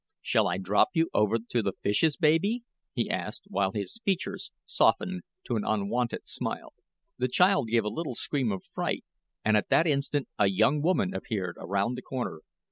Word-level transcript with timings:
"Shall 0.23 0.47
I 0.47 0.57
drop 0.57 0.89
you 0.95 1.11
over 1.13 1.37
to 1.37 1.61
the 1.61 1.73
fishes, 1.73 2.17
baby?" 2.17 2.63
he 2.91 3.07
asked, 3.07 3.43
while 3.49 3.71
his 3.71 3.99
features 4.03 4.49
softened 4.65 5.21
to 5.45 5.55
an 5.55 5.63
unwonted 5.63 6.27
smile. 6.27 6.73
The 7.19 7.27
child 7.27 7.67
gave 7.67 7.85
a 7.85 7.87
little 7.87 8.15
scream 8.15 8.51
of 8.51 8.65
fright, 8.65 9.05
and 9.45 9.55
at 9.55 9.69
that 9.69 9.85
instant 9.85 10.27
a 10.39 10.47
young 10.47 10.81
woman 10.81 11.13
appeared 11.13 11.55
around 11.59 11.93
the 11.99 12.01
corner. 12.01 12.39